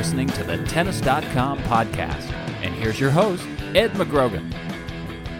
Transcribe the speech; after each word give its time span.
listening 0.00 0.28
to 0.28 0.42
the 0.42 0.56
Tennis.com 0.64 1.58
podcast. 1.64 2.32
And 2.62 2.74
here's 2.74 2.98
your 2.98 3.10
host, 3.10 3.46
Ed 3.74 3.90
McGrogan. 3.90 4.50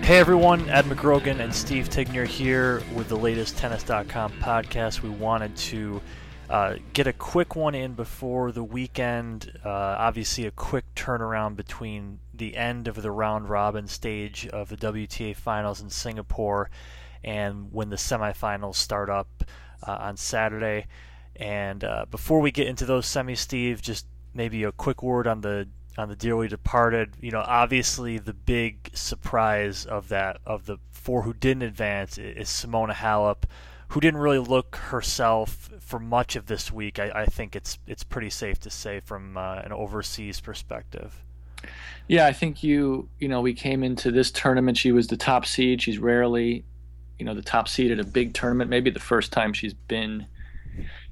Hey 0.04 0.18
everyone, 0.18 0.68
Ed 0.68 0.84
McGrogan 0.84 1.40
and 1.40 1.54
Steve 1.54 1.88
Tignor 1.88 2.26
here 2.26 2.82
with 2.94 3.08
the 3.08 3.16
latest 3.16 3.56
Tennis.com 3.56 4.32
podcast. 4.32 5.00
We 5.00 5.08
wanted 5.08 5.56
to 5.56 6.02
uh, 6.50 6.74
get 6.92 7.06
a 7.06 7.14
quick 7.14 7.56
one 7.56 7.74
in 7.74 7.94
before 7.94 8.52
the 8.52 8.62
weekend. 8.62 9.50
Uh, 9.64 9.70
obviously, 9.70 10.44
a 10.44 10.50
quick 10.50 10.84
turnaround 10.94 11.56
between 11.56 12.18
the 12.34 12.54
end 12.54 12.86
of 12.86 13.00
the 13.00 13.10
round 13.10 13.48
robin 13.48 13.86
stage 13.86 14.46
of 14.48 14.68
the 14.68 14.76
WTA 14.76 15.34
finals 15.34 15.80
in 15.80 15.88
Singapore 15.88 16.68
and 17.24 17.72
when 17.72 17.88
the 17.88 17.96
semifinals 17.96 18.74
start 18.74 19.08
up 19.08 19.42
uh, 19.86 19.96
on 20.00 20.18
Saturday. 20.18 20.86
And 21.36 21.82
uh, 21.82 22.04
before 22.10 22.40
we 22.40 22.50
get 22.50 22.68
into 22.68 22.84
those 22.84 23.06
semis, 23.06 23.38
Steve, 23.38 23.80
just 23.80 24.04
maybe 24.34 24.64
a 24.64 24.72
quick 24.72 25.02
word 25.02 25.26
on 25.26 25.40
the 25.40 25.68
on 25.98 26.08
the 26.08 26.16
dearly 26.16 26.48
departed. 26.48 27.14
You 27.20 27.30
know, 27.30 27.44
obviously 27.46 28.18
the 28.18 28.34
big 28.34 28.90
surprise 28.94 29.86
of 29.86 30.08
that 30.08 30.38
of 30.46 30.66
the 30.66 30.78
four 30.90 31.22
who 31.22 31.32
didn't 31.32 31.62
advance 31.62 32.18
is 32.18 32.48
Simona 32.48 32.94
Halep, 32.94 33.44
who 33.88 34.00
didn't 34.00 34.20
really 34.20 34.38
look 34.38 34.76
herself 34.76 35.70
for 35.80 35.98
much 35.98 36.36
of 36.36 36.46
this 36.46 36.70
week. 36.70 36.98
I, 36.98 37.10
I 37.10 37.26
think 37.26 37.56
it's 37.56 37.78
it's 37.86 38.04
pretty 38.04 38.30
safe 38.30 38.60
to 38.60 38.70
say 38.70 39.00
from 39.00 39.36
uh, 39.36 39.56
an 39.56 39.72
overseas 39.72 40.40
perspective. 40.40 41.22
Yeah, 42.08 42.26
I 42.26 42.32
think 42.32 42.62
you 42.62 43.08
you 43.18 43.28
know 43.28 43.40
we 43.40 43.54
came 43.54 43.82
into 43.82 44.10
this 44.10 44.30
tournament. 44.30 44.78
She 44.78 44.92
was 44.92 45.08
the 45.08 45.16
top 45.16 45.46
seed. 45.46 45.82
She's 45.82 45.98
rarely, 45.98 46.64
you 47.18 47.24
know, 47.24 47.34
the 47.34 47.42
top 47.42 47.68
seed 47.68 47.90
at 47.90 48.00
a 48.00 48.04
big 48.04 48.32
tournament. 48.32 48.70
Maybe 48.70 48.90
the 48.90 49.00
first 49.00 49.32
time 49.32 49.52
she's 49.52 49.74
been 49.74 50.26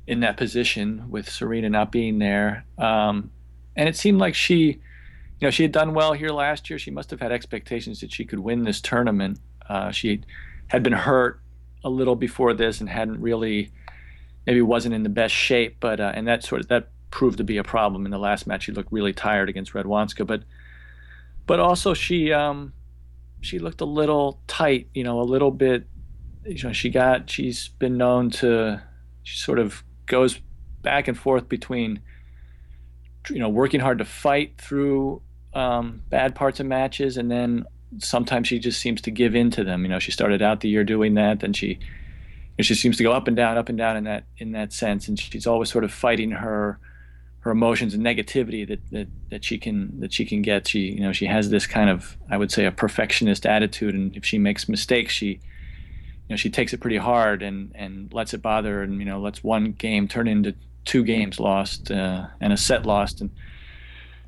in 0.09 0.21
that 0.21 0.39
position 0.39 1.05
with 1.11 1.29
Serena 1.29 1.69
not 1.69 1.93
being 1.93 2.19
there. 2.19 2.65
Um, 2.79 3.31
and 3.77 3.91
it 3.91 3.95
seemed 3.95 4.19
like 4.19 4.35
she, 4.35 4.63
you 4.63 5.43
know, 5.43 5.51
she 5.51 5.63
had 5.63 5.71
done 5.71 5.93
well 5.93 6.15
here 6.15 6.31
last 6.31 6.71
year. 6.71 6.79
She 6.79 6.91
must 6.91 7.11
have 7.11 7.21
had 7.21 7.31
expectations 7.31 8.01
that 8.01 8.11
she 8.11 8.25
could 8.25 8.39
win 8.39 8.65
this 8.65 8.81
tournament. 8.81 9.39
Uh, 9.69 9.91
she 9.91 10.23
had 10.69 10.83
been 10.83 10.95
hurt 10.95 11.43
a 11.85 11.91
little 11.91 12.17
before 12.17 12.55
this 12.55 12.81
and 12.81 12.89
hadn't 12.89 13.21
really, 13.21 13.71
maybe 14.47 14.63
wasn't 14.63 14.95
in 14.95 15.03
the 15.03 15.11
best 15.11 15.35
shape. 15.35 15.77
But 15.79 16.01
uh, 16.01 16.13
and 16.15 16.27
that 16.27 16.43
sort 16.43 16.63
of 16.63 16.69
that 16.69 16.89
proved 17.11 17.37
to 17.37 17.45
be 17.45 17.59
a 17.59 17.65
problem 17.65 18.07
in 18.07 18.11
the 18.11 18.19
last 18.19 18.47
match. 18.47 18.65
She 18.65 18.73
looked 18.73 18.91
really 18.91 19.13
tired 19.13 19.51
against 19.51 19.75
Radwanska, 19.75 20.27
but 20.27 20.43
but 21.47 21.61
also 21.61 21.93
she 21.93 22.33
um, 22.33 22.73
she 23.43 23.59
looked 23.59 23.83
a 23.83 23.87
little 23.87 24.41
tight. 24.47 24.89
You 24.95 25.05
know, 25.05 25.21
a 25.21 25.29
little 25.29 25.51
bit. 25.51 25.87
You 26.47 26.63
know, 26.63 26.73
she 26.73 26.89
got 26.89 27.29
she's 27.29 27.69
been 27.69 27.99
known 27.99 28.31
to 28.31 28.83
she 29.23 29.37
sort 29.37 29.59
of 29.59 29.85
goes 30.09 30.41
back 30.83 31.09
and 31.09 31.19
forth 31.19 31.49
between 31.49 32.01
you 33.31 33.39
know 33.39 33.49
working 33.49 33.81
hard 33.81 33.99
to 33.99 34.05
fight 34.05 34.55
through 34.59 35.21
um, 35.55 36.03
bad 36.09 36.35
parts 36.35 36.61
of 36.61 36.67
matches 36.67 37.17
and 37.17 37.31
then 37.31 37.65
sometimes 37.99 38.49
she 38.49 38.59
just 38.59 38.81
seems 38.81 39.01
to 39.01 39.11
give 39.11 39.35
in 39.35 39.51
to 39.51 39.65
them. 39.65 39.83
You 39.83 39.89
know 39.89 39.99
she 39.99 40.11
started 40.11 40.43
out 40.43 40.61
the 40.61 40.69
year 40.69 40.85
doing 40.85 41.15
that 41.15 41.41
then 41.41 41.53
she 41.53 41.69
you 41.69 41.77
know, 42.59 42.63
she 42.63 42.75
seems 42.75 42.97
to 42.97 43.03
go 43.03 43.13
up 43.13 43.29
and 43.29 43.37
down 43.37 43.57
up 43.57 43.69
and 43.69 43.79
down 43.79 43.97
in 43.97 44.05
that 44.05 44.25
in 44.39 44.53
that 44.53 44.73
sense 44.73 45.09
and 45.09 45.19
she's 45.19 45.47
always 45.47 45.71
sort 45.71 45.85
of 45.85 45.93
fighting 45.93 46.33
her 46.33 46.79
her 47.41 47.53
emotions 47.53 47.95
and 47.95 48.05
negativity 48.05 48.67
that, 48.67 48.81
that 48.91 49.09
that 49.31 49.45
she 49.45 49.59
can 49.59 50.01
that 50.01 50.13
she 50.13 50.25
can 50.25 50.43
get. 50.43 50.67
She 50.69 50.81
you 50.81 51.01
know 51.01 51.13
she 51.13 51.27
has 51.27 51.51
this 51.51 51.67
kind 51.67 51.89
of 51.89 52.17
I 52.31 52.37
would 52.37 52.51
say 52.51 52.67
a 52.67 52.73
perfectionist 52.73 53.47
attitude 53.47 53.95
and 53.95 54.17
if 54.17 54.25
she 54.25 54.39
makes 54.39 54.69
mistakes 54.69 55.13
she 55.13 55.41
you 56.29 56.35
know 56.35 56.37
she 56.37 56.51
takes 56.51 56.73
it 56.73 56.81
pretty 56.81 56.99
hard 56.99 57.43
and 57.43 57.73
and 57.75 58.13
lets 58.13 58.35
it 58.35 58.43
bother 58.43 58.75
her 58.75 58.83
and 58.83 58.99
you 58.99 59.05
know 59.05 59.21
lets 59.21 59.43
one 59.43 59.73
game 59.73 60.07
turn 60.07 60.29
into 60.29 60.55
two 60.89 61.05
games 61.05 61.39
lost 61.39 61.91
uh, 61.91 62.27
and 62.41 62.53
a 62.53 62.57
set 62.57 62.87
lost. 62.87 63.21
And 63.21 63.31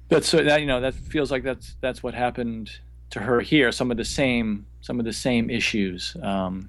that's 0.08 0.28
so 0.28 0.44
that 0.44 0.60
you 0.60 0.66
know 0.66 0.80
that 0.80 0.94
feels 0.94 1.30
like 1.30 1.42
that's 1.42 1.76
that's 1.80 2.02
what 2.02 2.14
happened 2.14 2.70
to 3.10 3.20
her 3.20 3.40
here. 3.40 3.72
Some 3.72 3.90
of 3.90 3.96
the 3.96 4.04
same 4.04 4.66
some 4.82 4.98
of 4.98 5.04
the 5.04 5.12
same 5.12 5.50
issues 5.50 6.16
um, 6.22 6.68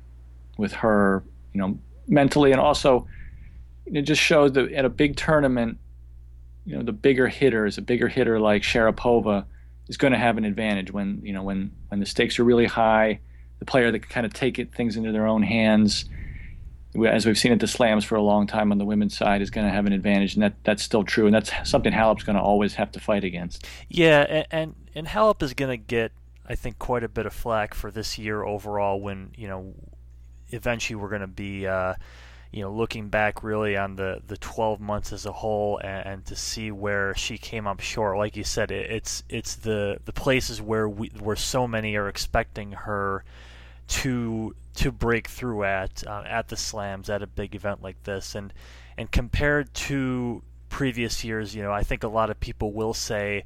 with 0.57 0.71
her 0.73 1.23
you 1.53 1.59
know 1.59 1.77
mentally. 2.07 2.51
And 2.51 2.61
also 2.61 3.07
it 3.85 4.03
just 4.03 4.21
shows 4.21 4.53
that 4.53 4.71
at 4.71 4.85
a 4.85 4.89
big 4.89 5.17
tournament 5.17 5.77
you 6.65 6.75
know 6.75 6.83
the 6.83 6.93
bigger 6.93 7.27
hitters 7.27 7.77
a 7.77 7.81
bigger 7.81 8.07
hitter 8.07 8.39
like 8.39 8.61
Sharapova 8.61 9.45
is 9.87 9.97
going 9.97 10.13
to 10.13 10.19
have 10.19 10.37
an 10.37 10.45
advantage 10.45 10.91
when 10.91 11.19
you 11.23 11.33
know 11.33 11.43
when 11.43 11.71
when 11.89 11.99
the 11.99 12.05
stakes 12.05 12.39
are 12.39 12.43
really 12.43 12.67
high 12.67 13.19
the 13.61 13.65
player 13.65 13.91
that 13.91 13.99
can 13.99 14.09
kind 14.09 14.25
of 14.25 14.33
take 14.33 14.57
it, 14.57 14.73
things 14.73 14.97
into 14.97 15.11
their 15.11 15.27
own 15.27 15.43
hands, 15.43 16.05
as 17.05 17.27
we've 17.27 17.37
seen 17.37 17.51
at 17.51 17.59
the 17.59 17.67
slams 17.67 18.03
for 18.03 18.15
a 18.15 18.21
long 18.21 18.47
time 18.47 18.71
on 18.71 18.79
the 18.79 18.85
women's 18.85 19.15
side, 19.15 19.39
is 19.39 19.51
going 19.51 19.67
to 19.67 19.71
have 19.71 19.85
an 19.85 19.93
advantage, 19.93 20.33
and 20.33 20.41
that 20.41 20.55
that's 20.63 20.81
still 20.81 21.03
true, 21.03 21.27
and 21.27 21.35
that's 21.35 21.51
something 21.63 21.93
Halep's 21.93 22.23
going 22.23 22.35
to 22.35 22.41
always 22.41 22.73
have 22.73 22.91
to 22.93 22.99
fight 22.99 23.23
against. 23.23 23.67
Yeah, 23.87 24.21
and 24.21 24.47
and, 24.49 24.75
and 24.95 25.07
Halep 25.07 25.43
is 25.43 25.53
going 25.53 25.69
to 25.69 25.77
get, 25.77 26.11
I 26.49 26.55
think, 26.55 26.79
quite 26.79 27.03
a 27.03 27.07
bit 27.07 27.27
of 27.27 27.33
flack 27.33 27.75
for 27.75 27.91
this 27.91 28.17
year 28.17 28.43
overall. 28.43 28.99
When 28.99 29.31
you 29.37 29.47
know, 29.47 29.75
eventually 30.49 30.95
we're 30.95 31.09
going 31.09 31.21
to 31.21 31.27
be. 31.27 31.67
Uh, 31.67 31.93
you 32.53 32.61
know, 32.61 32.73
looking 32.73 33.07
back 33.07 33.43
really 33.43 33.77
on 33.77 33.95
the, 33.95 34.21
the 34.27 34.35
12 34.35 34.81
months 34.81 35.13
as 35.13 35.25
a 35.25 35.31
whole 35.31 35.77
and, 35.77 36.05
and 36.05 36.25
to 36.25 36.35
see 36.35 36.69
where 36.69 37.15
she 37.15 37.37
came 37.37 37.65
up 37.65 37.79
short, 37.79 38.17
like 38.17 38.35
you 38.35 38.43
said, 38.43 38.71
it, 38.71 38.91
it's 38.91 39.23
it's 39.29 39.55
the 39.55 39.99
the 40.03 40.11
places 40.11 40.61
where 40.61 40.89
we 40.89 41.07
where 41.17 41.37
so 41.37 41.65
many 41.65 41.95
are 41.95 42.09
expecting 42.09 42.73
her 42.73 43.23
to 43.91 44.55
to 44.73 44.91
break 44.91 45.27
through 45.27 45.65
at 45.65 46.03
uh, 46.07 46.23
at 46.25 46.47
the 46.47 46.55
slams 46.55 47.09
at 47.09 47.21
a 47.21 47.27
big 47.27 47.55
event 47.55 47.83
like 47.83 48.01
this. 48.03 48.35
And 48.35 48.53
and 48.97 49.11
compared 49.11 49.73
to 49.73 50.41
previous 50.69 51.23
years 51.25 51.53
you 51.53 51.61
know 51.61 51.71
I 51.71 51.83
think 51.83 52.03
a 52.03 52.07
lot 52.07 52.29
of 52.29 52.39
people 52.39 52.71
will 52.71 52.93
say 52.93 53.43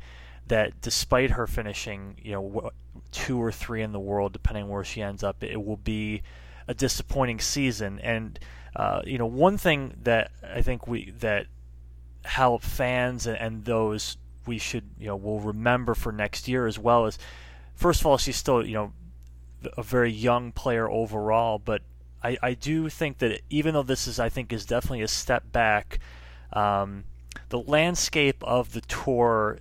that 0.48 0.80
despite 0.82 1.32
her 1.32 1.48
finishing 1.48 2.16
you 2.22 2.34
know 2.34 2.70
two 3.12 3.42
or 3.42 3.52
three 3.52 3.82
in 3.82 3.92
the 3.92 4.00
world 4.00 4.32
depending 4.34 4.70
where 4.70 4.84
she 4.84 5.02
ends 5.02 5.24
up 5.24 5.44
it 5.44 5.66
will 5.66 5.78
be 5.78 6.22
a 6.68 6.74
disappointing 6.74 7.40
season. 7.40 8.00
And 8.00 8.40
uh, 8.76 9.02
you 9.06 9.18
know 9.18 9.26
one 9.26 9.58
thing 9.58 9.96
that 10.04 10.32
I 10.44 10.62
think 10.62 10.88
we 10.88 11.10
that 11.20 11.48
Halep 12.24 12.62
fans 12.62 13.26
and, 13.26 13.38
and 13.38 13.66
those 13.66 14.18
we 14.46 14.60
should 14.60 14.84
you 15.00 15.08
know 15.08 15.16
will 15.16 15.40
remember 15.40 15.96
for 15.96 16.12
next 16.12 16.48
year 16.48 16.68
as 16.68 16.78
well 16.78 17.08
is 17.08 17.18
first 17.74 18.02
of 18.02 18.06
all 18.06 18.20
she's 18.20 18.36
still 18.36 18.64
you 18.64 18.76
know 18.76 18.94
a 19.78 19.84
very 19.84 20.12
young 20.12 20.52
player 20.52 20.90
overall, 20.90 21.60
but 21.60 21.82
I, 22.24 22.38
I 22.42 22.54
do 22.54 22.90
think 22.90 23.20
that 23.20 23.42
even 23.50 23.74
though 23.76 23.84
this 23.84 24.08
is, 24.08 24.20
I 24.20 24.30
think, 24.30 24.52
is 24.52 24.66
definitely 24.66 25.02
a 25.02 25.08
step 25.08 25.52
back, 25.52 26.00
um, 26.54 27.04
the 27.50 27.60
landscape 27.60 28.44
of 28.44 28.74
the 28.74 28.82
tour, 28.82 29.60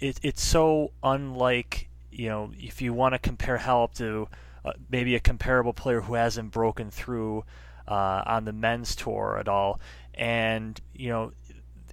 it, 0.00 0.18
it's 0.22 0.42
so 0.42 0.92
unlike, 1.02 1.88
you 2.10 2.28
know, 2.28 2.52
if 2.56 2.80
you 2.80 2.94
want 2.94 3.14
to 3.14 3.18
compare 3.18 3.58
Halep 3.58 3.94
to 3.96 4.28
uh, 4.64 4.72
maybe 4.90 5.14
a 5.14 5.20
comparable 5.20 5.72
player 5.72 6.00
who 6.00 6.14
hasn't 6.14 6.52
broken 6.52 6.90
through 6.90 7.44
uh, 7.86 8.22
on 8.26 8.44
the 8.46 8.52
men's 8.52 8.96
tour 8.96 9.36
at 9.38 9.48
all, 9.48 9.78
and 10.14 10.80
you 10.94 11.10
know, 11.10 11.32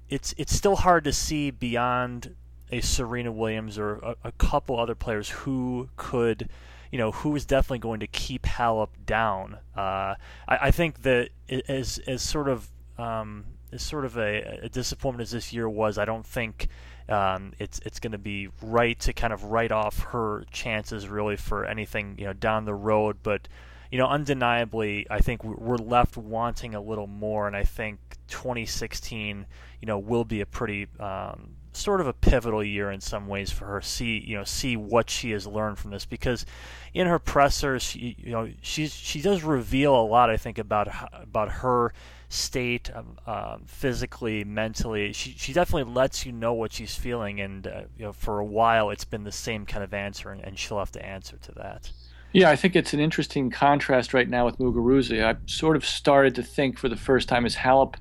it's 0.10 0.34
it's 0.38 0.56
still 0.56 0.78
hard 0.78 1.04
to 1.04 1.12
see 1.12 1.52
beyond 1.52 2.36
a 2.72 2.82
Serena 2.82 3.32
Williams 3.32 3.78
or 3.78 3.96
a, 3.96 4.16
a 4.24 4.32
couple 4.34 4.80
other 4.80 4.96
players 4.96 5.30
who 5.30 5.90
could 5.98 6.50
you 6.94 7.00
know, 7.00 7.12
who 7.12 7.36
is 7.36 7.44
definitely 7.44 7.80
going 7.80 8.02
to 8.02 8.08
keep 8.08 8.44
Halep 8.44 8.90
down. 9.04 9.58
Uh, 9.76 10.14
I, 10.48 10.58
I, 10.62 10.70
think 10.70 11.02
that 11.02 11.30
as 11.68 11.98
as 12.06 12.22
sort 12.22 12.48
of 12.48 12.70
um, 13.00 13.46
as 13.72 13.82
sort 13.82 14.06
of 14.06 14.16
a, 14.16 14.60
a, 14.62 14.70
disappointment 14.70 15.24
as 15.24 15.32
this 15.32 15.52
year 15.52 15.68
was, 15.68 15.98
I 15.98 16.06
don't 16.06 16.24
think 16.24 16.68
um, 17.10 17.54
it's 17.58 17.80
it's 17.80 18.00
going 18.00 18.12
to 18.12 18.20
be 18.20 18.50
right 18.62 19.00
to 19.00 19.12
kind 19.12 19.34
of 19.34 19.46
write 19.46 19.72
off 19.72 20.04
her 20.12 20.46
chances 20.52 21.08
really 21.08 21.36
for 21.36 21.66
anything 21.66 22.14
you 22.20 22.26
know 22.26 22.34
down 22.34 22.66
the 22.66 22.76
road. 22.76 23.18
But 23.24 23.48
you 23.92 23.98
know, 23.98 24.06
undeniably, 24.06 25.08
I 25.10 25.18
think 25.18 25.44
we're 25.44 25.78
left 25.78 26.16
wanting 26.16 26.76
a 26.76 26.82
little 26.82 27.08
more, 27.08 27.48
and 27.48 27.56
I 27.56 27.64
think 27.64 27.98
2016, 28.28 29.48
you 29.82 29.86
know, 29.88 29.98
will 29.98 30.26
be 30.26 30.42
a 30.42 30.46
pretty 30.46 30.90
um, 31.00 31.56
sort 31.76 32.02
of 32.02 32.08
a 32.08 32.14
pivotal 32.14 32.64
year 32.64 32.92
in 32.92 33.02
some 33.02 33.28
ways 33.28 33.52
for 33.52 33.66
her. 33.66 33.82
See, 33.82 34.20
you 34.26 34.38
know, 34.38 34.44
see 34.44 34.76
what 34.78 35.10
she 35.10 35.32
has 35.32 35.48
learned 35.48 35.78
from 35.78 35.92
this 35.92 36.06
because 36.06 36.46
in 36.94 37.08
her 37.08 37.20
pressers, 37.20 37.84
she, 37.84 38.16
you 38.20 38.32
know, 38.32 38.50
she's 38.62 38.94
she 38.94 39.22
does 39.22 39.44
reveal 39.44 39.96
a 39.96 40.06
lot. 40.06 40.30
I 40.30 40.38
think 40.38 40.58
about 40.58 40.88
about 41.14 41.50
her 41.50 41.94
state 42.30 42.90
um, 42.96 43.18
uh, 43.28 43.58
physically, 43.66 44.44
mentally. 44.44 45.14
She 45.14 45.36
she 45.38 45.54
definitely 45.54 45.94
lets 45.94 46.26
you 46.26 46.32
know 46.32 46.54
what 46.54 46.74
she's 46.74 46.96
feeling, 46.96 47.40
and 47.40 47.68
uh, 47.68 47.82
you 47.98 48.06
know, 48.06 48.14
for 48.14 48.40
a 48.40 48.46
while 48.46 48.90
it's 48.90 49.06
been 49.06 49.24
the 49.24 49.32
same 49.32 49.66
kind 49.66 49.84
of 49.84 49.94
answer, 49.94 50.32
and, 50.32 50.42
and 50.42 50.58
she'll 50.58 50.80
have 50.80 50.92
to 50.94 51.06
answer 51.06 51.38
to 51.38 51.52
that. 51.54 51.92
Yeah, 52.34 52.50
I 52.50 52.56
think 52.56 52.76
it's 52.76 52.94
an 52.94 53.00
interesting 53.00 53.52
contrast 53.52 54.14
right 54.14 54.28
now 54.28 54.46
with 54.46 54.58
Muguruza. 54.58 55.24
I 55.24 55.38
sort 55.46 55.76
of 55.76 55.86
started 55.86 56.34
to 56.36 56.44
think 56.44 56.80
for 56.80 56.90
the 56.90 56.96
first 56.96 57.30
time 57.30 57.46
is 57.46 57.56
Halep 57.56 57.96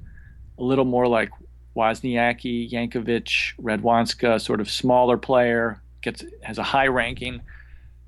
a 0.58 0.62
little 0.62 0.86
more 0.86 1.06
like 1.06 1.30
Wozniacki, 1.76 2.70
Jankovic, 2.70 3.54
Radwanska, 3.60 4.40
sort 4.40 4.60
of 4.60 4.70
smaller 4.70 5.16
player, 5.16 5.80
gets 6.02 6.24
has 6.42 6.58
a 6.58 6.62
high 6.62 6.86
ranking, 6.86 7.40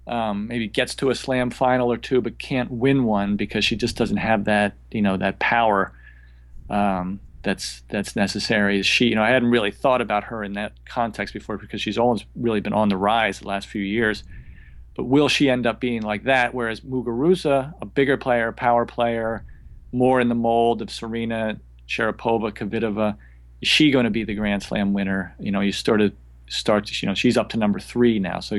um, 0.06 0.48
maybe 0.48 0.68
gets 0.68 0.94
to 0.96 1.10
a 1.10 1.14
slam 1.14 1.50
final 1.50 1.90
or 1.90 1.96
two, 1.96 2.20
but 2.20 2.38
can't 2.38 2.70
win 2.70 3.04
one 3.04 3.36
because 3.36 3.64
she 3.64 3.76
just 3.76 3.96
doesn't 3.96 4.18
have 4.18 4.44
that 4.44 4.74
you 4.90 5.02
know 5.02 5.16
that 5.16 5.38
power 5.38 5.92
um, 6.68 7.20
that's 7.42 7.82
that's 7.88 8.16
necessary. 8.16 8.82
She 8.82 9.06
you 9.06 9.14
know 9.14 9.22
I 9.22 9.30
hadn't 9.30 9.50
really 9.50 9.70
thought 9.70 10.00
about 10.00 10.24
her 10.24 10.44
in 10.44 10.54
that 10.54 10.72
context 10.84 11.32
before 11.32 11.56
because 11.56 11.80
she's 11.80 11.98
always 11.98 12.24
really 12.36 12.60
been 12.60 12.72
on 12.72 12.88
the 12.88 12.96
rise 12.96 13.40
the 13.40 13.48
last 13.48 13.68
few 13.68 13.82
years. 13.82 14.24
But 14.96 15.04
will 15.04 15.28
she 15.28 15.50
end 15.50 15.66
up 15.66 15.80
being 15.80 16.02
like 16.02 16.24
that? 16.24 16.54
Whereas 16.54 16.80
Muguruza, 16.82 17.74
a 17.80 17.86
bigger 17.86 18.16
player, 18.16 18.52
power 18.52 18.86
player, 18.86 19.44
more 19.90 20.20
in 20.20 20.28
the 20.28 20.36
mold 20.36 20.82
of 20.82 20.90
Serena, 20.90 21.58
Sharapova, 21.88 22.52
Kvitova, 22.52 23.16
is 23.64 23.68
she 23.68 23.90
going 23.90 24.04
to 24.04 24.10
be 24.10 24.24
the 24.24 24.34
Grand 24.34 24.62
Slam 24.62 24.92
winner? 24.92 25.34
You 25.38 25.50
know, 25.50 25.60
you 25.60 25.72
started 25.72 26.14
start. 26.48 26.84
to, 26.84 26.94
You 27.00 27.08
know, 27.08 27.14
she's 27.14 27.38
up 27.38 27.48
to 27.48 27.56
number 27.56 27.80
three 27.80 28.18
now, 28.18 28.40
so 28.40 28.56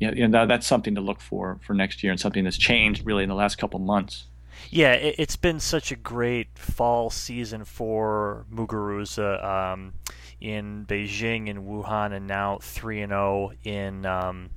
yeah, 0.00 0.12
you 0.12 0.28
know, 0.28 0.46
that's 0.46 0.66
something 0.66 0.96
to 0.96 1.00
look 1.00 1.18
for 1.18 1.58
for 1.62 1.72
next 1.72 2.02
year 2.02 2.12
and 2.12 2.20
something 2.20 2.44
that's 2.44 2.58
changed 2.58 3.06
really 3.06 3.22
in 3.22 3.30
the 3.30 3.34
last 3.34 3.56
couple 3.56 3.80
months. 3.80 4.26
Yeah, 4.68 4.92
it, 4.92 5.18
has 5.18 5.36
been 5.36 5.60
such 5.60 5.90
a 5.92 5.96
great 5.96 6.58
fall 6.58 7.08
season 7.08 7.64
for 7.64 8.44
Muguruza 8.52 9.42
um, 9.42 9.94
in 10.42 10.84
Beijing, 10.86 11.48
in 11.48 11.64
Wuhan, 11.64 12.12
and 12.12 12.26
now 12.26 12.58
three 12.60 13.00
and 13.00 13.12
zero 13.12 13.22
oh 13.22 13.52
in 13.64 14.04
um, 14.04 14.50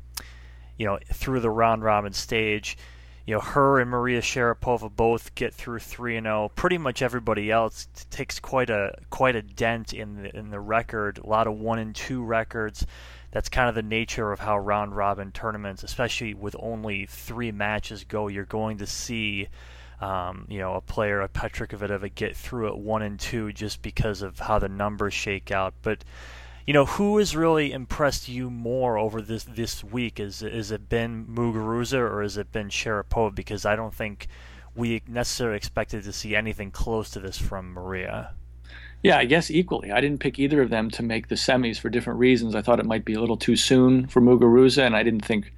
you 0.77 0.85
know 0.85 0.99
through 1.13 1.39
the 1.39 1.49
round 1.49 1.81
robin 1.81 2.11
stage. 2.11 2.77
You 3.25 3.35
know, 3.35 3.41
her 3.41 3.79
and 3.79 3.89
Maria 3.89 4.21
Sharapova 4.21 4.95
both 4.95 5.33
get 5.33 5.53
through 5.53 5.79
three 5.79 6.15
and 6.15 6.25
zero. 6.25 6.45
Oh. 6.45 6.49
Pretty 6.49 6.77
much 6.77 7.01
everybody 7.01 7.49
else 7.49 7.87
takes 8.11 8.39
quite 8.39 8.69
a 8.69 8.95
quite 9.09 9.35
a 9.35 9.41
dent 9.41 9.93
in 9.93 10.21
the 10.21 10.35
in 10.35 10.49
the 10.51 10.59
record. 10.59 11.17
A 11.17 11.27
lot 11.27 11.47
of 11.47 11.57
one 11.57 11.79
and 11.79 11.95
two 11.95 12.23
records. 12.23 12.85
That's 13.31 13.49
kind 13.49 13.67
of 13.67 13.75
the 13.75 13.83
nature 13.83 14.31
of 14.31 14.39
how 14.39 14.57
round 14.57 14.95
robin 14.95 15.31
tournaments, 15.31 15.83
especially 15.83 16.33
with 16.33 16.55
only 16.59 17.05
three 17.05 17.51
matches 17.51 18.05
go, 18.05 18.27
you're 18.27 18.45
going 18.45 18.77
to 18.77 18.87
see 18.87 19.49
um, 20.01 20.45
you 20.49 20.59
know, 20.59 20.75
a 20.75 20.81
player, 20.81 21.21
a 21.21 21.27
Petra 21.27 21.67
get 22.09 22.35
through 22.35 22.67
at 22.67 22.77
one 22.77 23.01
and 23.01 23.19
two 23.19 23.51
just 23.53 23.81
because 23.81 24.21
of 24.21 24.39
how 24.39 24.59
the 24.59 24.69
numbers 24.69 25.13
shake 25.13 25.51
out. 25.51 25.73
But 25.81 26.03
you 26.65 26.73
know, 26.73 26.85
who 26.85 27.17
has 27.19 27.35
really 27.35 27.71
impressed 27.71 28.27
you 28.27 28.49
more 28.49 28.97
over 28.97 29.21
this 29.21 29.43
this 29.43 29.83
week? 29.83 30.19
Is 30.19 30.41
is 30.41 30.71
it 30.71 30.89
been 30.89 31.25
Muguruza 31.25 31.99
or 31.99 32.21
has 32.21 32.37
it 32.37 32.51
been 32.51 32.69
Sharapova? 32.69 33.35
Because 33.35 33.65
I 33.65 33.75
don't 33.75 33.93
think 33.93 34.27
we 34.75 35.01
necessarily 35.07 35.57
expected 35.57 36.03
to 36.03 36.11
see 36.11 36.35
anything 36.35 36.71
close 36.71 37.09
to 37.11 37.19
this 37.19 37.37
from 37.37 37.71
Maria. 37.71 38.33
Yeah, 39.03 39.17
I 39.19 39.25
guess 39.25 39.51
equally. 39.51 39.91
I 39.91 40.01
didn't 40.01 40.19
pick 40.19 40.39
either 40.39 40.61
of 40.63 40.71
them 40.71 40.89
to 40.91 41.03
make 41.03 41.27
the 41.27 41.35
semis 41.35 41.79
for 41.79 41.89
different 41.89 42.19
reasons. 42.19 42.55
I 42.55 42.63
thought 42.63 42.79
it 42.79 42.87
might 42.87 43.05
be 43.05 43.13
a 43.13 43.19
little 43.19 43.37
too 43.37 43.55
soon 43.55 44.07
for 44.07 44.19
Muguruza, 44.19 44.83
and 44.83 44.95
I 44.95 45.03
didn't 45.03 45.23
think 45.23 45.53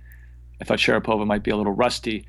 I 0.59 0.65
thought 0.65 0.79
Sharapova 0.79 1.25
might 1.25 1.43
be 1.43 1.51
a 1.51 1.55
little 1.55 1.71
rusty. 1.71 2.25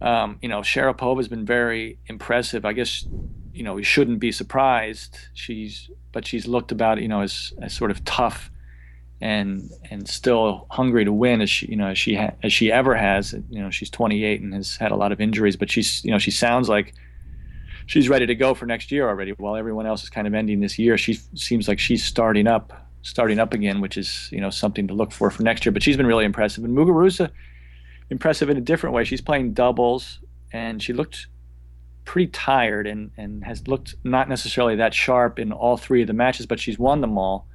Um, 0.00 0.38
you 0.42 0.48
know, 0.48 0.60
Sharapova 0.60 1.18
has 1.18 1.28
been 1.28 1.44
very 1.44 1.98
impressive. 2.08 2.64
I 2.64 2.72
guess, 2.72 3.06
you 3.58 3.64
know, 3.64 3.74
we 3.74 3.82
shouldn't 3.82 4.20
be 4.20 4.30
surprised. 4.30 5.18
She's, 5.34 5.90
but 6.12 6.24
she's 6.24 6.46
looked 6.46 6.70
about, 6.70 7.02
you 7.02 7.08
know, 7.08 7.22
as, 7.22 7.52
as 7.60 7.74
sort 7.74 7.90
of 7.90 8.04
tough 8.04 8.52
and 9.20 9.72
and 9.90 10.08
still 10.08 10.68
hungry 10.70 11.04
to 11.04 11.12
win 11.12 11.40
as 11.40 11.50
she, 11.50 11.66
you 11.66 11.74
know, 11.74 11.88
as 11.88 11.98
she 11.98 12.14
ha- 12.14 12.34
as 12.44 12.52
she 12.52 12.70
ever 12.70 12.94
has. 12.94 13.34
You 13.50 13.60
know, 13.60 13.68
she's 13.70 13.90
28 13.90 14.40
and 14.42 14.54
has 14.54 14.76
had 14.76 14.92
a 14.92 14.96
lot 14.96 15.10
of 15.10 15.20
injuries, 15.20 15.56
but 15.56 15.68
she's, 15.68 16.04
you 16.04 16.12
know, 16.12 16.18
she 16.18 16.30
sounds 16.30 16.68
like 16.68 16.94
she's 17.86 18.08
ready 18.08 18.26
to 18.26 18.36
go 18.36 18.54
for 18.54 18.64
next 18.64 18.92
year 18.92 19.08
already. 19.08 19.32
While 19.32 19.56
everyone 19.56 19.86
else 19.86 20.04
is 20.04 20.08
kind 20.08 20.28
of 20.28 20.34
ending 20.34 20.60
this 20.60 20.78
year, 20.78 20.96
she 20.96 21.14
seems 21.34 21.66
like 21.66 21.80
she's 21.80 22.04
starting 22.04 22.46
up, 22.46 22.72
starting 23.02 23.40
up 23.40 23.52
again, 23.52 23.80
which 23.80 23.96
is, 23.96 24.28
you 24.30 24.40
know, 24.40 24.50
something 24.50 24.86
to 24.86 24.94
look 24.94 25.10
for 25.10 25.32
for 25.32 25.42
next 25.42 25.66
year. 25.66 25.72
But 25.72 25.82
she's 25.82 25.96
been 25.96 26.06
really 26.06 26.24
impressive. 26.24 26.62
And 26.62 26.78
Muguruza 26.78 27.28
impressive 28.10 28.48
in 28.50 28.56
a 28.56 28.60
different 28.60 28.94
way. 28.94 29.02
She's 29.02 29.20
playing 29.20 29.52
doubles, 29.52 30.20
and 30.52 30.80
she 30.80 30.92
looked 30.92 31.26
pretty 32.08 32.28
tired 32.28 32.86
and, 32.86 33.10
and 33.18 33.44
has 33.44 33.68
looked 33.68 33.94
not 34.02 34.30
necessarily 34.30 34.74
that 34.76 34.94
sharp 34.94 35.38
in 35.38 35.52
all 35.52 35.76
three 35.76 36.00
of 36.00 36.06
the 36.06 36.14
matches, 36.14 36.46
but 36.46 36.58
she's 36.58 36.78
won 36.78 37.02
them 37.02 37.18
all. 37.18 37.46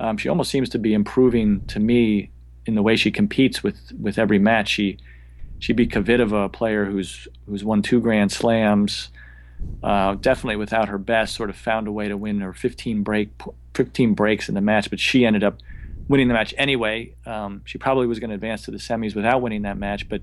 Um, 0.00 0.16
she 0.16 0.28
almost 0.28 0.50
seems 0.50 0.68
to 0.70 0.78
be 0.80 0.92
improving 0.92 1.64
to 1.66 1.78
me 1.78 2.32
in 2.66 2.74
the 2.74 2.82
way 2.82 2.96
she 2.96 3.12
competes 3.12 3.62
with, 3.62 3.92
with 3.98 4.18
every 4.18 4.40
match. 4.40 4.70
She 4.70 4.98
she 5.60 5.72
beat 5.72 5.92
Kvitova, 5.92 6.46
a 6.46 6.48
player 6.48 6.84
who's 6.84 7.28
who's 7.46 7.62
won 7.62 7.80
two 7.80 8.00
Grand 8.00 8.32
Slams. 8.32 9.08
Uh, 9.84 10.16
definitely 10.16 10.56
without 10.56 10.88
her 10.88 10.98
best, 10.98 11.36
sort 11.36 11.48
of 11.48 11.56
found 11.56 11.86
a 11.86 11.92
way 11.92 12.08
to 12.08 12.16
win 12.16 12.40
her 12.40 12.52
15 12.52 13.04
break 13.04 13.30
15 13.74 14.14
breaks 14.14 14.48
in 14.48 14.56
the 14.56 14.60
match, 14.60 14.90
but 14.90 14.98
she 14.98 15.24
ended 15.24 15.44
up 15.44 15.58
winning 16.08 16.26
the 16.26 16.34
match 16.34 16.52
anyway. 16.58 17.14
Um, 17.24 17.62
she 17.64 17.78
probably 17.78 18.08
was 18.08 18.18
going 18.18 18.30
to 18.30 18.34
advance 18.34 18.62
to 18.64 18.72
the 18.72 18.78
semis 18.78 19.14
without 19.14 19.40
winning 19.42 19.62
that 19.62 19.78
match, 19.78 20.08
but 20.08 20.22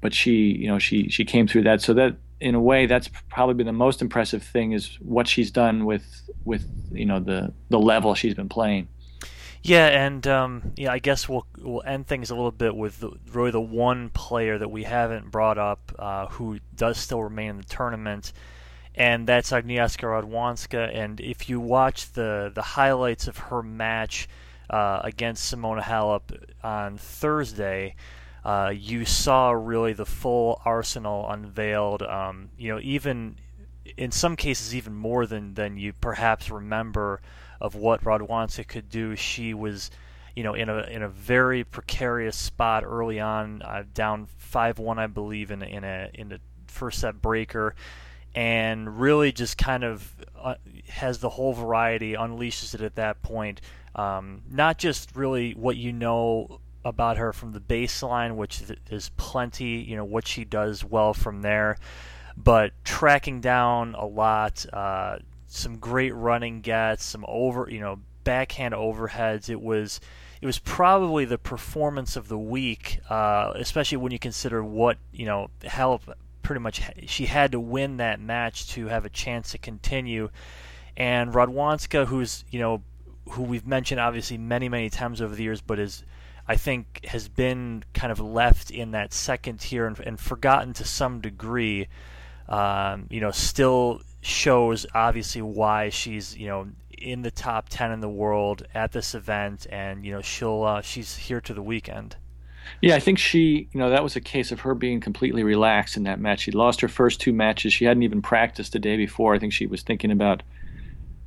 but 0.00 0.14
she 0.14 0.32
you 0.32 0.68
know 0.68 0.78
she 0.78 1.10
she 1.10 1.26
came 1.26 1.46
through 1.46 1.64
that. 1.64 1.82
So 1.82 1.92
that 1.92 2.16
in 2.40 2.54
a 2.54 2.60
way 2.60 2.86
that's 2.86 3.08
probably 3.28 3.54
been 3.54 3.66
the 3.66 3.72
most 3.72 4.02
impressive 4.02 4.42
thing 4.42 4.72
is 4.72 4.98
what 5.00 5.26
she's 5.26 5.50
done 5.50 5.84
with 5.84 6.04
with 6.44 6.68
you 6.92 7.06
know 7.06 7.20
the 7.20 7.52
the 7.70 7.78
level 7.78 8.14
she's 8.14 8.34
been 8.34 8.48
playing. 8.48 8.88
Yeah, 9.62 9.86
and 9.86 10.24
um, 10.28 10.72
yeah, 10.76 10.92
I 10.92 10.98
guess 10.98 11.28
we'll 11.28 11.46
we'll 11.58 11.82
end 11.84 12.06
things 12.06 12.30
a 12.30 12.36
little 12.36 12.52
bit 12.52 12.76
with 12.76 13.00
the, 13.00 13.10
really 13.32 13.50
the 13.50 13.60
one 13.60 14.10
player 14.10 14.58
that 14.58 14.70
we 14.70 14.84
haven't 14.84 15.30
brought 15.30 15.58
up 15.58 15.92
uh, 15.98 16.26
who 16.28 16.60
does 16.74 16.98
still 16.98 17.22
remain 17.22 17.50
in 17.50 17.56
the 17.56 17.64
tournament, 17.64 18.32
and 18.94 19.26
that's 19.26 19.50
Agnieszka 19.50 20.04
Radwanska. 20.04 20.94
And 20.94 21.20
if 21.20 21.48
you 21.48 21.58
watch 21.58 22.12
the 22.12 22.52
the 22.54 22.62
highlights 22.62 23.26
of 23.26 23.38
her 23.38 23.62
match 23.62 24.28
uh, 24.70 25.00
against 25.02 25.52
Simona 25.52 25.82
Halep 25.82 26.54
on 26.62 26.96
Thursday, 26.96 27.96
uh, 28.46 28.70
you 28.70 29.04
saw 29.04 29.50
really 29.50 29.92
the 29.92 30.06
full 30.06 30.62
arsenal 30.64 31.28
unveiled. 31.28 32.00
Um, 32.02 32.50
you 32.56 32.72
know, 32.72 32.78
even 32.80 33.34
in 33.96 34.12
some 34.12 34.36
cases, 34.36 34.72
even 34.72 34.94
more 34.94 35.26
than 35.26 35.54
than 35.54 35.76
you 35.76 35.92
perhaps 35.92 36.48
remember 36.48 37.20
of 37.60 37.74
what 37.74 38.04
Radwanska 38.04 38.64
could 38.68 38.88
do. 38.88 39.16
She 39.16 39.52
was, 39.52 39.90
you 40.36 40.44
know, 40.44 40.54
in 40.54 40.68
a 40.68 40.78
in 40.82 41.02
a 41.02 41.08
very 41.08 41.64
precarious 41.64 42.36
spot 42.36 42.84
early 42.84 43.18
on, 43.18 43.62
uh, 43.62 43.82
down 43.92 44.28
five 44.38 44.78
one, 44.78 45.00
I 45.00 45.08
believe, 45.08 45.50
in 45.50 45.60
a, 45.60 45.66
in 45.66 45.82
a 45.82 46.10
in 46.14 46.28
the 46.28 46.38
first 46.68 47.00
set 47.00 47.20
breaker. 47.20 47.74
And 48.32 49.00
really, 49.00 49.32
just 49.32 49.58
kind 49.58 49.82
of 49.82 50.14
uh, 50.40 50.54
has 50.86 51.18
the 51.18 51.30
whole 51.30 51.52
variety, 51.52 52.12
unleashes 52.12 52.76
it 52.76 52.80
at 52.80 52.94
that 52.94 53.22
point 53.22 53.60
um, 53.96 54.42
not 54.48 54.78
just 54.78 55.16
really 55.16 55.52
what 55.52 55.76
you 55.76 55.92
know 55.92 56.60
about 56.86 57.16
her 57.16 57.32
from 57.32 57.52
the 57.52 57.60
baseline, 57.60 58.36
which 58.36 58.62
is 58.90 59.10
plenty, 59.16 59.82
you 59.82 59.96
know, 59.96 60.04
what 60.04 60.26
she 60.26 60.44
does 60.44 60.84
well 60.84 61.12
from 61.12 61.42
there, 61.42 61.76
but 62.36 62.72
tracking 62.84 63.40
down 63.40 63.94
a 63.94 64.06
lot, 64.06 64.64
uh, 64.72 65.18
some 65.48 65.78
great 65.78 66.14
running 66.14 66.60
gets, 66.60 67.04
some 67.04 67.24
over, 67.26 67.68
you 67.68 67.80
know, 67.80 67.98
backhand 68.24 68.74
overheads. 68.74 69.48
It 69.48 69.60
was 69.60 70.00
it 70.40 70.46
was 70.46 70.58
probably 70.58 71.24
the 71.24 71.38
performance 71.38 72.14
of 72.16 72.28
the 72.28 72.38
week, 72.38 73.00
uh, 73.08 73.52
especially 73.56 73.98
when 73.98 74.12
you 74.12 74.18
consider 74.18 74.62
what 74.62 74.98
you 75.12 75.26
know 75.26 75.48
Halep 75.62 76.00
pretty 76.42 76.60
much 76.60 76.80
she 77.06 77.26
had 77.26 77.52
to 77.52 77.58
win 77.58 77.96
that 77.96 78.20
match 78.20 78.68
to 78.68 78.86
have 78.86 79.04
a 79.04 79.08
chance 79.08 79.50
to 79.52 79.58
continue. 79.58 80.28
And 80.96 81.32
Radwanska, 81.32 82.06
who's 82.06 82.44
you 82.50 82.60
know 82.60 82.82
who 83.30 83.42
we've 83.42 83.66
mentioned 83.66 84.00
obviously 84.00 84.38
many 84.38 84.68
many 84.68 84.90
times 84.90 85.20
over 85.20 85.34
the 85.34 85.42
years, 85.42 85.60
but 85.60 85.78
is 85.78 86.04
I 86.48 86.56
think 86.56 87.04
has 87.06 87.28
been 87.28 87.84
kind 87.92 88.12
of 88.12 88.20
left 88.20 88.70
in 88.70 88.92
that 88.92 89.12
second 89.12 89.60
tier 89.60 89.86
and, 89.86 89.98
and 90.00 90.18
forgotten 90.20 90.72
to 90.74 90.84
some 90.84 91.20
degree. 91.20 91.88
Um, 92.48 93.06
you 93.10 93.20
know, 93.20 93.32
still 93.32 94.00
shows 94.20 94.86
obviously 94.94 95.42
why 95.42 95.88
she's 95.88 96.36
you 96.36 96.46
know 96.46 96.68
in 96.96 97.22
the 97.22 97.30
top 97.30 97.68
ten 97.68 97.90
in 97.92 98.00
the 98.00 98.08
world 98.08 98.66
at 98.74 98.92
this 98.92 99.14
event, 99.14 99.66
and 99.70 100.04
you 100.04 100.12
know 100.12 100.22
she'll 100.22 100.62
uh, 100.62 100.80
she's 100.82 101.16
here 101.16 101.40
to 101.40 101.54
the 101.54 101.62
weekend. 101.62 102.16
Yeah, 102.80 102.96
I 102.96 103.00
think 103.00 103.18
she, 103.18 103.68
you 103.72 103.78
know, 103.78 103.90
that 103.90 104.02
was 104.02 104.16
a 104.16 104.20
case 104.20 104.50
of 104.50 104.60
her 104.60 104.74
being 104.74 105.00
completely 105.00 105.44
relaxed 105.44 105.96
in 105.96 106.02
that 106.02 106.20
match. 106.20 106.40
She 106.40 106.50
lost 106.50 106.80
her 106.80 106.88
first 106.88 107.20
two 107.20 107.32
matches. 107.32 107.72
She 107.72 107.84
hadn't 107.84 108.02
even 108.02 108.22
practiced 108.22 108.72
the 108.72 108.80
day 108.80 108.96
before. 108.96 109.34
I 109.34 109.38
think 109.38 109.52
she 109.52 109.66
was 109.66 109.82
thinking 109.82 110.10
about 110.10 110.42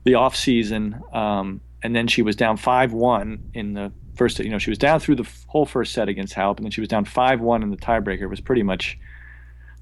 the 0.04 0.16
off 0.16 0.36
season. 0.36 1.02
Um, 1.14 1.62
and 1.82 1.96
then 1.96 2.08
she 2.08 2.22
was 2.22 2.36
down 2.36 2.58
five 2.58 2.94
one 2.94 3.52
in 3.54 3.74
the 3.74 3.92
first. 4.20 4.38
You 4.38 4.50
know, 4.50 4.60
she 4.60 4.70
was 4.70 4.78
down 4.78 5.00
through 5.00 5.16
the 5.16 5.28
whole 5.48 5.66
first 5.66 5.94
set 5.94 6.10
against 6.10 6.36
Halep, 6.36 6.58
and 6.58 6.66
then 6.66 6.72
she 6.72 6.82
was 6.82 6.90
down 6.90 7.06
five 7.06 7.40
one 7.40 7.64
in 7.64 7.72
the 7.72 7.78
tiebreaker. 7.78 8.22
It 8.22 8.28
was 8.28 8.42
pretty 8.42 8.62
much 8.62 9.00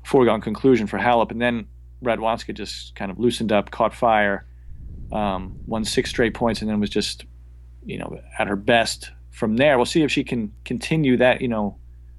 a 0.03 0.07
foregone 0.07 0.39
conclusion 0.39 0.87
for 0.87 0.97
Halep, 0.97 1.31
and 1.31 1.41
then 1.41 1.67
Radwanska 2.01 2.53
just 2.53 2.95
kind 2.95 3.11
of 3.11 3.19
loosened 3.19 3.51
up, 3.51 3.71
caught 3.71 3.93
fire, 3.93 4.45
um, 5.11 5.57
won 5.65 5.83
six 5.83 6.09
straight 6.11 6.35
points, 6.35 6.61
and 6.61 6.69
then 6.69 6.79
was 6.79 6.91
just 6.91 7.25
you 7.83 7.97
know 7.97 8.19
at 8.39 8.47
her 8.47 8.55
best 8.55 9.11
from 9.31 9.57
there. 9.57 9.77
We'll 9.77 9.85
see 9.85 10.03
if 10.03 10.11
she 10.11 10.23
can 10.23 10.53
continue 10.63 11.17
that. 11.17 11.41
You 11.41 11.49
know, 11.49 11.77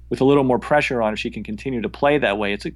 with 0.09 0.21
a 0.21 0.25
little 0.25 0.43
more 0.43 0.59
pressure 0.59 1.01
on, 1.01 1.13
if 1.13 1.19
she 1.19 1.31
can 1.31 1.43
continue 1.43 1.81
to 1.81 1.89
play 1.89 2.19
that 2.19 2.37
way. 2.37 2.53
It's 2.53 2.65
a 2.65 2.71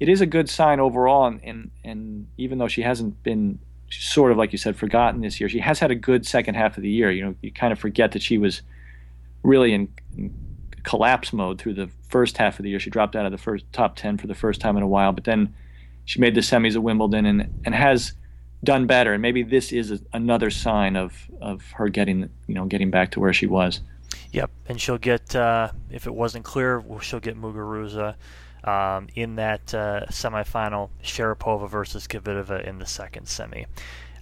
it 0.00 0.08
is 0.08 0.20
a 0.20 0.26
good 0.26 0.48
sign 0.48 0.80
overall, 0.80 1.26
and 1.26 1.40
and, 1.42 1.70
and 1.82 2.28
even 2.38 2.58
though 2.58 2.68
she 2.68 2.82
hasn't 2.82 3.22
been 3.22 3.58
sort 4.00 4.32
of 4.32 4.38
like 4.38 4.52
you 4.52 4.58
said 4.58 4.76
forgotten 4.76 5.20
this 5.20 5.40
year, 5.40 5.48
she 5.48 5.58
has 5.58 5.78
had 5.78 5.90
a 5.90 5.94
good 5.94 6.26
second 6.26 6.54
half 6.54 6.76
of 6.76 6.82
the 6.82 6.90
year. 6.90 7.10
You 7.10 7.24
know, 7.24 7.34
you 7.42 7.52
kind 7.52 7.72
of 7.72 7.78
forget 7.78 8.12
that 8.12 8.22
she 8.22 8.38
was 8.38 8.62
really 9.42 9.72
in, 9.72 9.88
collapse 10.82 11.32
mode 11.32 11.58
through 11.58 11.74
the 11.74 11.88
first 12.08 12.36
half 12.36 12.58
of 12.58 12.62
the 12.62 12.70
year. 12.70 12.78
She 12.78 12.90
dropped 12.90 13.16
out 13.16 13.26
of 13.26 13.32
the 13.32 13.38
first 13.38 13.64
top 13.72 13.96
ten 13.96 14.18
for 14.18 14.26
the 14.26 14.34
first 14.34 14.60
time 14.60 14.76
in 14.76 14.82
a 14.82 14.86
while, 14.86 15.12
but 15.12 15.24
then 15.24 15.54
she 16.04 16.20
made 16.20 16.34
the 16.34 16.40
semis 16.40 16.74
at 16.74 16.82
Wimbledon 16.82 17.26
and 17.26 17.62
and 17.64 17.74
has 17.74 18.12
done 18.62 18.86
better. 18.86 19.12
And 19.12 19.22
maybe 19.22 19.42
this 19.42 19.72
is 19.72 19.90
a, 19.90 20.00
another 20.12 20.50
sign 20.50 20.96
of 20.96 21.28
of 21.40 21.62
her 21.72 21.88
getting 21.88 22.28
you 22.46 22.54
know 22.54 22.66
getting 22.66 22.90
back 22.90 23.10
to 23.12 23.20
where 23.20 23.32
she 23.32 23.46
was. 23.46 23.80
Yep, 24.32 24.50
and 24.68 24.80
she'll 24.80 24.98
get 24.98 25.34
uh, 25.34 25.70
if 25.90 26.06
it 26.06 26.14
wasn't 26.14 26.44
clear, 26.44 26.82
she'll 27.00 27.20
get 27.20 27.40
Muguruza 27.40 28.16
um, 28.64 29.08
in 29.14 29.36
that 29.36 29.74
uh, 29.74 30.06
semifinal, 30.10 30.90
Sharapova 31.02 31.68
versus 31.68 32.06
Kvitova 32.06 32.66
in 32.66 32.78
the 32.78 32.86
second 32.86 33.28
semi. 33.28 33.66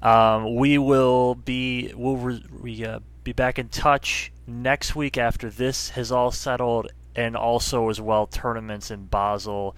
Um, 0.03 0.57
we 0.57 0.79
will 0.79 1.37
be 1.37 1.93
we'll 1.95 2.17
re, 2.17 2.45
we, 2.61 2.85
uh, 2.85 2.99
be 3.23 3.33
back 3.33 3.59
in 3.59 3.69
touch 3.69 4.33
next 4.47 4.97
week 4.97 5.17
after 5.17 5.49
this 5.49 5.91
has 5.91 6.11
all 6.11 6.33
settled, 6.33 6.91
and 7.15 7.37
also 7.37 7.89
as 7.89 8.01
well 8.01 8.27
tournaments 8.27 8.91
in 8.91 9.07
Basel 9.07 9.77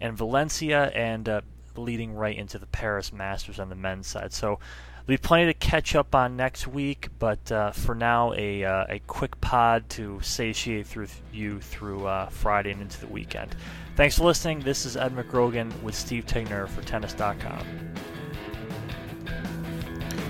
and 0.00 0.16
Valencia, 0.16 0.90
and 0.94 1.28
uh, 1.28 1.40
leading 1.76 2.14
right 2.14 2.36
into 2.36 2.58
the 2.58 2.66
Paris 2.66 3.12
Masters 3.12 3.60
on 3.60 3.68
the 3.68 3.76
men's 3.76 4.08
side. 4.08 4.32
So 4.32 4.58
There'll 5.06 5.18
be 5.18 5.22
plenty 5.26 5.46
to 5.46 5.54
catch 5.54 5.94
up 5.94 6.14
on 6.14 6.36
next 6.36 6.66
week, 6.66 7.08
but 7.18 7.50
uh, 7.50 7.72
for 7.72 7.94
now, 7.94 8.32
a, 8.34 8.64
uh, 8.64 8.84
a 8.88 8.98
quick 9.06 9.40
pod 9.40 9.88
to 9.90 10.20
satiate 10.22 10.86
through 10.86 11.08
you 11.32 11.60
through 11.60 12.06
uh, 12.06 12.28
Friday 12.28 12.70
and 12.72 12.82
into 12.82 13.00
the 13.00 13.06
weekend. 13.06 13.56
Thanks 13.96 14.16
for 14.18 14.24
listening. 14.24 14.60
This 14.60 14.86
is 14.86 14.96
Ed 14.96 15.14
McGrogan 15.16 15.82
with 15.82 15.94
Steve 15.94 16.26
Tignor 16.26 16.68
for 16.68 16.82
Tennis.com. 16.82 17.66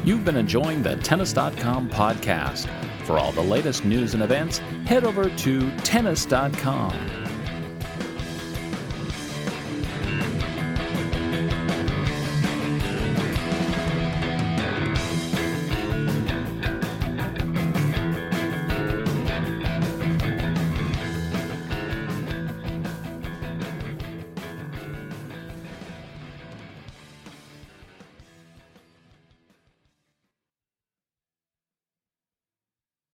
You've 0.05 0.25
been 0.25 0.37
enjoying 0.37 0.83
the 0.83 0.97
Tennis.com 0.97 1.91
podcast. 1.91 2.69
For 3.05 3.19
all 3.19 3.33
the 3.33 3.43
latest 3.43 3.85
news 3.85 4.15
and 4.15 4.23
events, 4.23 4.59
head 4.87 5.05
over 5.05 5.29
to 5.29 5.77
Tennis.com. 5.79 7.20